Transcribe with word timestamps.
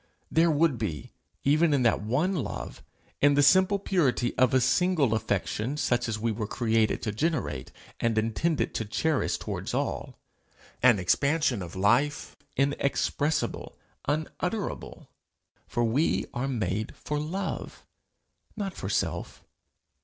There 0.31 0.49
would 0.49 0.79
be, 0.79 1.11
even 1.43 1.75
in 1.75 1.83
that 1.83 2.01
one 2.01 2.35
love, 2.35 2.81
in 3.21 3.35
the 3.35 3.43
simple 3.43 3.77
purity 3.77 4.35
of 4.35 4.51
a 4.51 4.59
single 4.59 5.13
affection 5.13 5.77
such 5.77 6.09
as 6.09 6.17
we 6.17 6.31
were 6.31 6.47
created 6.47 7.03
to 7.03 7.11
generate, 7.11 7.71
and 7.99 8.17
intended 8.17 8.73
to 8.73 8.85
cherish, 8.85 9.37
towards 9.37 9.75
all, 9.75 10.17
an 10.81 10.97
expansion 10.97 11.61
of 11.61 11.75
life 11.75 12.35
inexpressible, 12.57 13.77
unutterable. 14.07 15.11
For 15.67 15.83
we 15.83 16.25
are 16.33 16.47
made 16.47 16.95
for 16.95 17.19
love, 17.19 17.85
not 18.57 18.73
for 18.73 18.89
self. 18.89 19.43